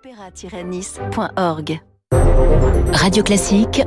opéra-nice.org 0.00 1.80
Radio 2.92 3.22
Classique, 3.22 3.84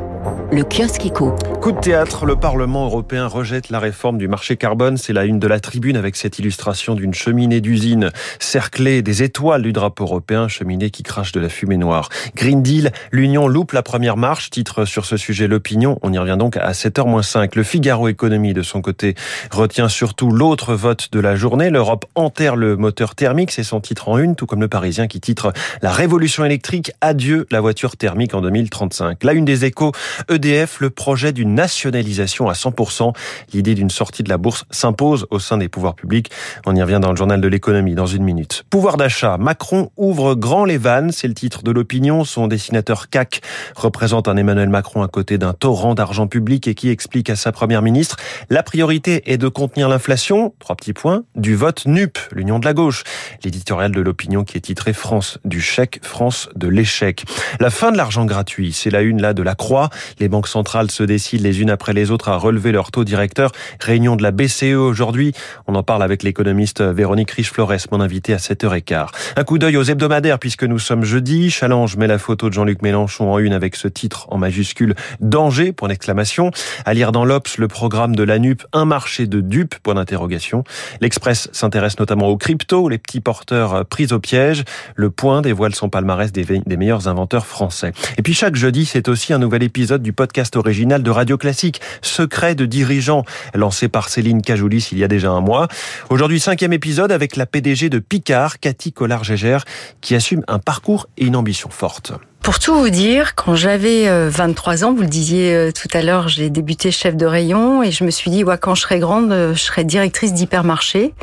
le 0.53 0.63
kiosque 0.63 1.05
éco. 1.07 1.33
Coup 1.61 1.71
de 1.71 1.79
théâtre, 1.79 2.25
le 2.25 2.35
Parlement 2.35 2.85
européen 2.85 3.25
rejette 3.25 3.69
la 3.69 3.79
réforme 3.79 4.19
du 4.19 4.28
marché 4.28 4.55
carbone. 4.55 4.97
C'est 4.97 5.13
la 5.13 5.26
une 5.26 5.39
de 5.39 5.47
la 5.47 5.60
tribune 5.60 5.97
avec 5.97 6.15
cette 6.15 6.37
illustration 6.37 6.94
d'une 6.94 7.13
cheminée 7.13 7.60
d'usine 7.60 8.12
cerclée 8.37 9.01
des 9.01 9.24
étoiles 9.24 9.63
du 9.63 9.74
drapeau 9.74 10.03
européen, 10.03 10.47
cheminée 10.47 10.92
qui 10.92 11.01
crache 11.01 11.31
de 11.31 11.39
la 11.39 11.49
fumée 11.49 11.78
noire. 11.78 12.10
Green 12.35 12.62
Deal, 12.62 12.92
l'Union 13.12 13.47
loupe 13.47 13.71
la 13.71 13.81
première 13.81 14.15
marche. 14.15 14.51
Titre 14.51 14.85
sur 14.85 15.05
ce 15.05 15.17
sujet 15.17 15.47
l'opinion. 15.47 15.97
On 16.03 16.13
y 16.13 16.20
revient 16.20 16.38
donc 16.38 16.58
à 16.58 16.72
7h-5. 16.73 17.52
Le 17.55 17.63
Figaro 17.63 18.08
Économie, 18.08 18.54
de 18.54 18.62
son 18.62 18.81
côté, 18.81 19.16
retient 19.49 19.90
surtout 19.90 20.30
l'autre 20.30 20.76
vote 20.76 21.09
de 21.12 21.20
la 21.20 21.35
journée. 21.35 21.72
L'Europe 21.72 22.05
enterre 22.13 22.55
le 22.55 22.77
moteur 22.77 23.16
thermique. 23.16 23.49
C'est 23.49 23.63
son 23.63 23.80
titre 23.80 24.09
en 24.09 24.20
une, 24.20 24.35
tout 24.35 24.45
comme 24.45 24.62
le 24.62 24.67
Parisien 24.67 25.08
qui 25.08 25.20
titre 25.20 25.52
La 25.81 25.91
révolution 25.91 26.45
électrique, 26.45 26.91
adieu 27.02 27.48
la 27.49 27.59
voiture 27.59 27.98
thermique 27.98 28.35
en 28.35 28.41
2035. 28.41 29.23
La 29.23 29.34
une 29.34 29.45
des 29.45 29.66
échos, 29.66 29.94
EDF, 30.30 30.43
le 30.44 30.90
projet 30.90 31.32
d'une 31.32 31.56
nationalisation 31.56 32.50
à 32.50 32.54
100%. 32.54 33.14
L'idée 33.54 33.76
d'une 33.76 33.90
sortie 33.90 34.24
de 34.24 34.30
la 34.30 34.38
bourse 34.38 34.66
s'impose 34.72 35.26
au 35.32 35.40
sein 35.40 35.58
des 35.58 35.70
pouvoirs 35.70 35.96
publics. 35.96 36.30
On 36.66 36.76
y 36.76 36.82
revient 36.82 37.00
dans 37.02 37.12
le 37.12 37.16
journal 37.16 37.40
de 37.40 37.48
l'économie 37.48 37.96
dans 37.96 38.06
une 38.06 38.24
minute. 38.24 38.64
Pouvoir 38.70 38.98
d'achat. 38.98 39.38
Macron 39.38 39.90
ouvre 39.96 40.36
grand 40.36 40.66
les 40.66 40.78
vannes. 40.78 41.12
C'est 41.12 41.28
le 41.28 41.34
titre 41.34 41.64
de 41.64 41.72
l'opinion. 41.72 42.26
Son 42.26 42.48
dessinateur 42.48 43.10
CAC 43.10 43.42
représente 43.76 44.28
un 44.28 44.36
Emmanuel 44.36 44.70
Macron 44.70 45.02
à 45.02 45.08
côté 45.08 45.38
d'un 45.38 45.54
torrent 45.54 45.96
d'argent 45.96 46.28
public 46.28 46.68
et 46.68 46.76
qui 46.76 46.90
explique 46.90 47.30
à 47.30 47.36
sa 47.36 47.52
première 47.52 47.82
ministre 47.82 48.18
la 48.50 48.64
priorité 48.64 49.32
est 49.32 49.38
de 49.38 49.48
contenir 49.48 49.88
l'inflation. 49.88 50.54
Trois 50.60 50.76
petits 50.76 50.94
points. 50.94 51.24
Du 51.36 51.55
vote 51.55 51.86
NUP, 51.86 52.18
l'union 52.32 52.60
de 52.60 52.66
la 52.66 52.74
gauche. 52.74 53.04
L'éditorial 53.44 53.91
de 53.91 54.02
l'opinion 54.02 54.44
qui 54.44 54.58
est 54.58 54.62
titré 54.62 54.94
France 54.94 55.40
du 55.46 55.62
chèque, 55.62 56.00
France 56.04 56.50
de 56.55 56.68
l'échec. 56.68 57.24
La 57.60 57.70
fin 57.70 57.91
de 57.91 57.98
l'argent 57.98 58.26
gratuit. 58.26 58.74
C'est 58.74 58.90
la 58.90 59.02
une 59.02 59.22
là 59.22 59.34
de 59.34 59.41
la 59.41 59.55
Croix. 59.55 59.90
Les 60.20 60.28
banques 60.34 60.48
centrales 60.48 60.89
se 60.89 61.03
décident 61.03 61.43
les 61.43 61.62
unes 61.62 61.70
après 61.70 61.93
les 61.93 62.09
autres 62.09 62.27
à 62.29 62.37
relever 62.37 62.71
leur 62.71 62.89
taux 62.89 63.03
directeur. 63.03 63.51
Réunion 63.79 64.15
de 64.15 64.23
la 64.23 64.31
BCE 64.31 64.73
aujourd'hui. 64.73 65.31
On 65.67 65.75
en 65.75 65.83
parle 65.83 66.01
avec 66.01 66.23
l'économiste 66.23 66.81
Véronique 66.81 67.29
Riche-Flores, 67.29 67.85
mon 67.91 68.01
invité 68.01 68.33
à 68.33 68.37
7h15. 68.37 69.09
Un 69.35 69.43
coup 69.43 69.59
d'œil 69.59 69.77
aux 69.77 69.83
hebdomadaires 69.83 70.39
puisque 70.39 70.63
nous 70.63 70.79
sommes 70.79 71.03
jeudi. 71.03 71.51
Challenge 71.51 71.95
met 71.97 72.07
la 72.07 72.17
photo 72.17 72.49
de 72.49 72.53
Jean-Luc 72.55 72.81
Mélenchon 72.81 73.31
en 73.31 73.37
une 73.37 73.53
avec 73.53 73.75
ce 73.75 73.87
titre 73.87 74.25
en 74.31 74.39
majuscule 74.39 74.95
Danger, 75.21 75.71
pour 75.71 75.87
l'exclamation. 75.87 76.49
À 76.83 76.95
lire 76.95 77.11
dans 77.11 77.25
l'Obs, 77.25 77.59
le 77.59 77.67
programme 77.67 78.15
de 78.15 78.23
la 78.23 78.39
NUP, 78.39 78.63
un 78.73 78.85
marché 78.85 79.27
de 79.27 79.39
dupes, 79.39 79.75
point 79.83 79.93
d'interrogation. 79.93 80.63
L'Express 80.99 81.47
s'intéresse 81.51 81.99
notamment 81.99 82.29
aux 82.29 82.37
cryptos, 82.37 82.89
les 82.89 82.97
petits 82.97 83.21
porteurs 83.21 83.85
pris 83.85 84.07
au 84.11 84.17
piège. 84.17 84.63
Le 84.95 85.11
point 85.11 85.43
dévoile 85.43 85.75
son 85.75 85.89
palmarès 85.89 86.31
des, 86.31 86.43
des 86.43 86.77
meilleurs 86.77 87.07
inventeurs 87.07 87.45
français. 87.45 87.91
Et 88.17 88.23
puis 88.23 88.33
chaque 88.33 88.55
jeudi, 88.55 88.85
c'est 88.85 89.07
aussi 89.09 89.31
un 89.31 89.37
nouvel 89.37 89.61
épisode 89.61 90.01
du 90.01 90.12
podcast 90.14 90.56
original 90.56 91.03
de 91.03 91.11
Radio 91.11 91.38
Classique, 91.38 91.81
Secret 92.02 92.56
de 92.56 92.66
dirigeants, 92.66 93.23
lancé 93.53 93.89
par 93.89 94.09
Céline 94.09 94.42
Cajoulis 94.42 94.89
il 94.92 95.00
y 95.00 95.03
a 95.03 95.08
déjà 95.08 95.31
un 95.31 95.42
mois. 95.42 95.67
Aujourd'hui, 96.09 96.39
cinquième 96.39 96.73
épisode 96.73 97.11
avec 97.11 97.36
la 97.36 97.45
PDG 97.45 97.89
de 97.89 98.00
Picard, 98.00 98.59
Cathy 98.59 98.94
Collard-Gégère, 98.94 99.66
qui 100.02 100.16
assume 100.16 100.44
un 100.47 100.59
parcours 100.59 101.08
et 101.17 101.25
une 101.25 101.36
ambition 101.36 101.69
forte. 101.69 102.14
Pour 102.44 102.59
tout 102.59 102.75
vous 102.75 102.89
dire, 102.89 103.36
quand 103.36 103.55
j'avais 103.55 104.30
23 104.30 104.83
ans, 104.83 104.94
vous 104.94 105.02
le 105.02 105.08
disiez 105.08 105.69
tout 105.73 105.88
à 105.94 106.02
l'heure, 106.02 106.27
j'ai 106.27 106.50
débuté 106.50 106.91
chef 106.91 107.16
de 107.16 107.25
rayon 107.25 107.81
et 107.83 107.91
je 107.91 108.03
me 108.03 108.11
suis 108.11 108.30
dit, 108.30 108.44
ouais, 108.44 108.58
quand 108.58 108.75
je 108.75 108.81
serai 108.81 109.00
grande, 109.00 109.31
je 109.31 109.58
serai 109.58 109.85
directrice 109.85 110.33
d'hypermarché. 110.33 111.13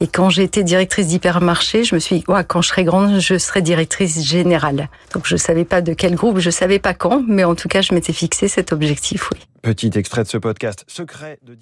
Et 0.00 0.06
quand 0.06 0.28
j'étais 0.28 0.62
directrice 0.62 1.06
d'hypermarché, 1.06 1.84
je 1.84 1.94
me 1.94 2.00
suis 2.00 2.18
dit, 2.18 2.24
ouais, 2.28 2.44
quand 2.44 2.60
je 2.60 2.68
serai 2.68 2.84
grande, 2.84 3.18
je 3.18 3.38
serai 3.38 3.62
directrice 3.62 4.22
générale. 4.22 4.90
Donc 5.14 5.26
je 5.26 5.36
savais 5.36 5.64
pas 5.64 5.80
de 5.80 5.94
quel 5.94 6.14
groupe, 6.14 6.38
je 6.38 6.50
savais 6.50 6.78
pas 6.78 6.92
quand, 6.92 7.24
mais 7.26 7.44
en 7.44 7.54
tout 7.54 7.68
cas, 7.68 7.80
je 7.80 7.94
m'étais 7.94 8.12
fixé 8.12 8.46
cet 8.46 8.70
objectif, 8.70 9.30
oui. 9.32 9.40
Petit 9.62 9.90
extrait 9.94 10.22
de 10.22 10.28
ce 10.28 10.36
podcast, 10.36 10.84
Secret 10.86 11.38
de. 11.42 11.56